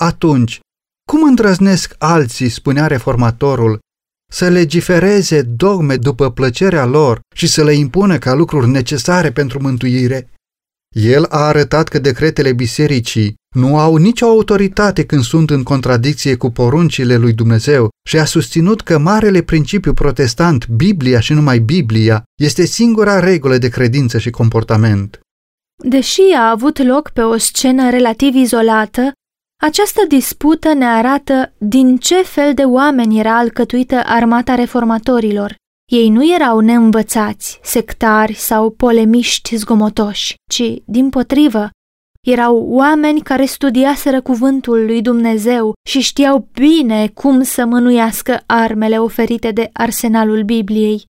Atunci, 0.00 0.60
cum 1.08 1.22
îndrăznesc 1.22 1.94
alții, 1.98 2.48
spunea 2.48 2.86
reformatorul, 2.86 3.78
să 4.32 4.48
legifereze 4.48 5.42
dogme 5.42 5.96
după 5.96 6.30
plăcerea 6.30 6.84
lor 6.84 7.20
și 7.34 7.46
să 7.46 7.64
le 7.64 7.72
impună 7.72 8.18
ca 8.18 8.32
lucruri 8.32 8.68
necesare 8.68 9.32
pentru 9.32 9.60
mântuire? 9.60 10.30
El 10.94 11.24
a 11.24 11.38
arătat 11.38 11.88
că 11.88 11.98
decretele 11.98 12.52
bisericii 12.52 13.34
nu 13.54 13.78
au 13.78 13.96
nicio 13.96 14.26
autoritate 14.26 15.04
când 15.04 15.22
sunt 15.22 15.50
în 15.50 15.62
contradicție 15.62 16.36
cu 16.36 16.50
poruncile 16.50 17.16
lui 17.16 17.32
Dumnezeu 17.32 17.88
și 18.08 18.18
a 18.18 18.24
susținut 18.24 18.80
că 18.80 18.98
marele 18.98 19.42
principiu 19.42 19.94
protestant, 19.94 20.66
Biblia 20.66 21.20
și 21.20 21.32
numai 21.32 21.58
Biblia, 21.58 22.22
este 22.42 22.64
singura 22.64 23.20
regulă 23.20 23.58
de 23.58 23.68
credință 23.68 24.18
și 24.18 24.30
comportament. 24.30 25.20
Deși 25.84 26.20
a 26.36 26.50
avut 26.50 26.78
loc 26.78 27.10
pe 27.10 27.20
o 27.20 27.36
scenă 27.36 27.90
relativ 27.90 28.34
izolată, 28.34 29.12
această 29.62 30.00
dispută 30.08 30.72
ne 30.72 30.86
arată 30.86 31.52
din 31.58 31.96
ce 31.96 32.22
fel 32.22 32.54
de 32.54 32.62
oameni 32.62 33.18
era 33.18 33.38
alcătuită 33.38 34.02
armata 34.04 34.54
reformatorilor. 34.54 35.56
Ei 35.90 36.08
nu 36.08 36.34
erau 36.34 36.60
neînvățați, 36.60 37.58
sectari 37.62 38.34
sau 38.34 38.70
polemiști 38.70 39.56
zgomotoși, 39.56 40.34
ci, 40.50 40.62
din 40.84 41.08
potrivă, 41.08 41.70
erau 42.26 42.66
oameni 42.68 43.20
care 43.20 43.44
studiaseră 43.44 44.20
cuvântul 44.20 44.84
lui 44.84 45.02
Dumnezeu 45.02 45.72
și 45.88 46.00
știau 46.00 46.48
bine 46.52 47.08
cum 47.08 47.42
să 47.42 47.64
mânuiască 47.64 48.42
armele 48.46 48.98
oferite 49.00 49.50
de 49.50 49.70
arsenalul 49.72 50.42
Bibliei. 50.42 51.04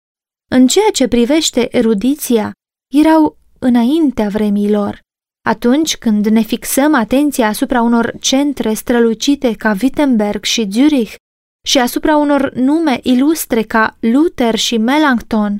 În 0.50 0.66
ceea 0.66 0.90
ce 0.92 1.08
privește 1.08 1.76
erudiția, 1.76 2.52
erau 2.94 3.38
înaintea 3.58 4.28
vremilor. 4.28 5.00
Atunci 5.46 5.96
când 5.96 6.26
ne 6.26 6.42
fixăm 6.42 6.94
atenția 6.94 7.48
asupra 7.48 7.82
unor 7.82 8.14
centre 8.20 8.72
strălucite 8.72 9.54
ca 9.54 9.76
Wittenberg 9.82 10.44
și 10.44 10.68
Zurich 10.70 11.14
și 11.68 11.78
asupra 11.78 12.16
unor 12.16 12.52
nume 12.52 13.00
ilustre 13.02 13.62
ca 13.62 13.96
Luther 14.00 14.54
și 14.54 14.76
Melanchthon, 14.76 15.58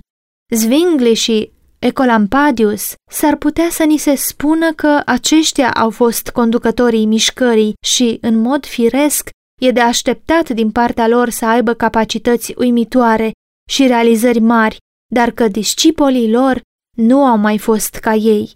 Zwingli 0.54 1.14
și 1.14 1.50
Ecolampadius, 1.78 2.94
s-ar 3.10 3.36
putea 3.36 3.68
să 3.70 3.84
ni 3.84 3.96
se 3.96 4.14
spună 4.14 4.72
că 4.72 5.02
aceștia 5.06 5.72
au 5.72 5.90
fost 5.90 6.28
conducătorii 6.28 7.06
mișcării 7.06 7.74
și, 7.86 8.18
în 8.20 8.38
mod 8.38 8.66
firesc, 8.66 9.30
e 9.60 9.70
de 9.70 9.80
așteptat 9.80 10.50
din 10.50 10.70
partea 10.70 11.08
lor 11.08 11.28
să 11.28 11.46
aibă 11.46 11.74
capacități 11.74 12.54
uimitoare 12.56 13.32
și 13.70 13.86
realizări 13.86 14.40
mari, 14.40 14.76
dar 15.14 15.30
că 15.30 15.48
discipolii 15.48 16.30
lor 16.30 16.60
nu 16.96 17.24
au 17.24 17.36
mai 17.36 17.58
fost 17.58 17.94
ca 17.94 18.14
ei. 18.14 18.52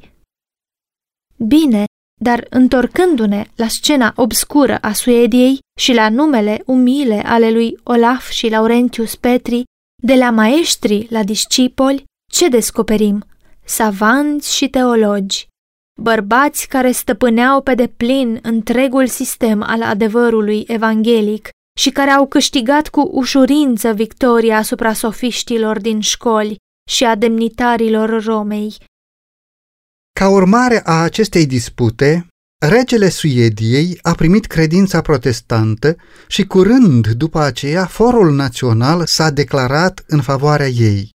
Bine, 1.37 1.85
dar 2.21 2.47
întorcându-ne 2.51 3.47
la 3.57 3.69
scena 3.69 4.13
obscură 4.17 4.79
a 4.79 4.93
Suediei 4.93 5.59
și 5.83 5.93
la 5.93 6.09
numele 6.09 6.63
umile 6.67 7.23
ale 7.25 7.51
lui 7.51 7.79
Olaf 7.83 8.29
și 8.29 8.49
Laurentius 8.49 9.15
Petri, 9.15 9.65
de 10.03 10.15
la 10.15 10.31
maestri 10.31 11.07
la 11.11 11.23
discipoli, 11.23 12.05
ce 12.33 12.49
descoperim? 12.49 13.25
Savanți 13.65 14.57
și 14.57 14.69
teologi, 14.69 15.47
bărbați 16.01 16.69
care 16.69 16.91
stăpâneau 16.91 17.63
pe 17.63 17.75
deplin 17.75 18.39
întregul 18.43 19.07
sistem 19.07 19.63
al 19.63 19.83
adevărului 19.83 20.65
evanghelic 20.67 21.49
și 21.79 21.91
care 21.91 22.11
au 22.11 22.27
câștigat 22.27 22.89
cu 22.89 23.01
ușurință 23.01 23.93
victoria 23.93 24.57
asupra 24.57 24.93
sofiștilor 24.93 25.81
din 25.81 26.01
școli 26.01 26.57
și 26.91 27.05
a 27.05 27.15
demnitarilor 27.15 28.25
Romei. 28.25 28.75
Ca 30.21 30.29
urmare 30.29 30.83
a 30.85 31.03
acestei 31.03 31.47
dispute, 31.47 32.27
regele 32.69 33.09
Suediei 33.09 33.99
a 34.03 34.13
primit 34.13 34.47
credința 34.47 35.01
protestantă 35.01 35.97
și 36.27 36.47
curând 36.47 37.07
după 37.09 37.41
aceea 37.41 37.87
forul 37.87 38.35
național 38.35 39.07
s-a 39.07 39.31
declarat 39.31 40.05
în 40.07 40.21
favoarea 40.21 40.69
ei. 40.69 41.11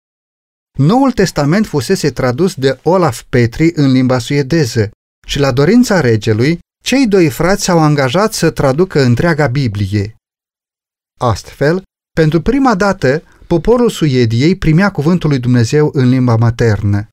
Noul 0.77 1.12
Testament 1.12 1.65
fusese 1.65 2.10
tradus 2.12 2.53
de 2.53 2.79
Olaf 2.83 3.23
Petri 3.29 3.71
în 3.75 3.91
limba 3.91 4.19
suedeză 4.19 4.89
și 5.27 5.39
la 5.39 5.51
dorința 5.51 5.99
regelui, 5.99 6.60
cei 6.83 7.07
doi 7.07 7.29
frați 7.29 7.63
s-au 7.63 7.79
angajat 7.79 8.33
să 8.33 8.49
traducă 8.49 9.03
întreaga 9.03 9.47
Biblie. 9.47 10.15
Astfel, 11.19 11.83
pentru 12.15 12.41
prima 12.41 12.75
dată, 12.75 13.23
poporul 13.47 13.89
Suediei 13.89 14.55
primea 14.55 14.91
cuvântul 14.91 15.29
lui 15.29 15.39
Dumnezeu 15.39 15.89
în 15.93 16.10
limba 16.10 16.36
maternă. 16.36 17.07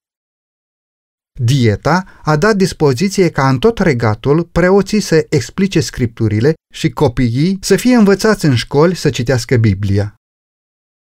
Dieta 1.40 2.05
a 2.23 2.37
dat 2.37 2.57
dispoziție 2.57 3.31
ca 3.31 3.49
în 3.49 3.59
tot 3.59 3.79
regatul 3.79 4.44
preoții 4.53 5.01
să 5.01 5.27
explice 5.29 5.81
scripturile 5.81 6.55
și 6.75 6.90
copiii 6.90 7.59
să 7.61 7.77
fie 7.77 7.94
învățați 7.94 8.44
în 8.44 8.55
școli 8.55 8.97
să 8.97 9.11
citească 9.11 9.57
Biblia. 9.57 10.14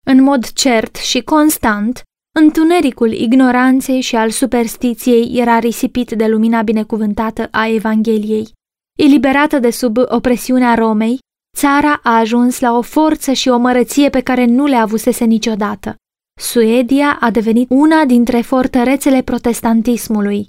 În 0.05 0.23
mod 0.23 0.51
cert 0.51 0.95
și 0.95 1.21
constant, 1.21 2.01
Întunericul 2.39 3.11
ignoranței 3.11 4.01
și 4.01 4.15
al 4.15 4.29
superstiției 4.29 5.39
era 5.39 5.59
risipit 5.59 6.11
de 6.11 6.27
lumina 6.27 6.61
binecuvântată 6.61 7.47
a 7.51 7.67
Evangheliei. 7.67 8.51
Eliberată 8.97 9.59
de 9.59 9.69
sub 9.69 9.97
opresiunea 10.05 10.73
Romei, 10.73 11.19
țara 11.57 11.99
a 12.03 12.17
ajuns 12.17 12.59
la 12.59 12.77
o 12.77 12.81
forță 12.81 13.31
și 13.33 13.49
o 13.49 13.57
mărăție 13.57 14.09
pe 14.09 14.21
care 14.21 14.45
nu 14.45 14.65
le 14.65 14.75
avusese 14.75 15.25
niciodată. 15.25 15.95
Suedia 16.39 17.17
a 17.19 17.31
devenit 17.31 17.69
una 17.69 18.05
dintre 18.05 18.41
fortărețele 18.41 19.21
protestantismului. 19.21 20.47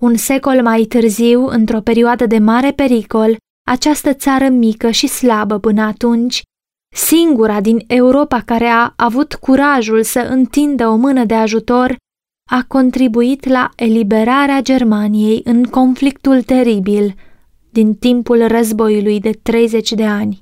Un 0.00 0.16
secol 0.16 0.62
mai 0.62 0.82
târziu, 0.82 1.46
într-o 1.46 1.80
perioadă 1.80 2.26
de 2.26 2.38
mare 2.38 2.72
pericol, 2.72 3.36
această 3.68 4.14
țară 4.14 4.48
mică 4.48 4.90
și 4.90 5.06
slabă 5.06 5.58
până 5.58 5.82
atunci, 5.82 6.42
singura 6.94 7.60
din 7.60 7.84
Europa 7.86 8.40
care 8.40 8.66
a 8.66 8.92
avut 8.96 9.34
curajul 9.34 10.02
să 10.02 10.20
întindă 10.20 10.88
o 10.88 10.96
mână 10.96 11.24
de 11.24 11.34
ajutor, 11.34 11.96
a 12.50 12.64
contribuit 12.68 13.48
la 13.48 13.70
eliberarea 13.76 14.60
Germaniei 14.62 15.40
în 15.44 15.64
conflictul 15.64 16.42
teribil 16.42 17.14
din 17.70 17.94
timpul 17.94 18.46
războiului 18.46 19.20
de 19.20 19.30
30 19.42 19.92
de 19.92 20.04
ani. 20.06 20.40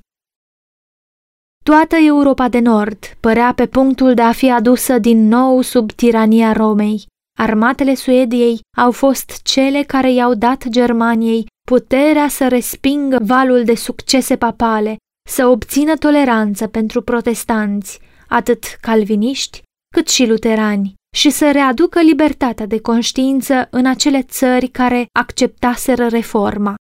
Toată 1.69 1.97
Europa 1.97 2.49
de 2.49 2.59
Nord 2.59 2.99
părea 3.21 3.53
pe 3.53 3.67
punctul 3.67 4.15
de 4.15 4.23
a 4.23 4.33
fi 4.33 4.51
adusă 4.51 4.99
din 4.99 5.29
nou 5.29 5.61
sub 5.61 5.93
tirania 5.93 6.53
Romei. 6.53 7.07
Armatele 7.39 7.95
Suediei 7.95 8.61
au 8.77 8.91
fost 8.91 9.41
cele 9.43 9.83
care 9.83 10.13
i-au 10.13 10.35
dat 10.35 10.69
Germaniei 10.69 11.47
puterea 11.71 12.29
să 12.29 12.49
respingă 12.49 13.19
valul 13.23 13.65
de 13.65 13.75
succese 13.75 14.37
papale, 14.37 14.97
să 15.29 15.47
obțină 15.47 15.97
toleranță 15.97 16.67
pentru 16.67 17.03
protestanți, 17.03 17.99
atât 18.29 18.65
calviniști 18.81 19.63
cât 19.95 20.09
și 20.09 20.27
luterani, 20.27 20.95
și 21.17 21.31
să 21.31 21.51
readucă 21.51 22.01
libertatea 22.01 22.67
de 22.67 22.81
conștiință 22.81 23.69
în 23.71 23.87
acele 23.87 24.23
țări 24.23 24.69
care 24.69 25.07
acceptaseră 25.19 26.07
reforma. 26.07 26.75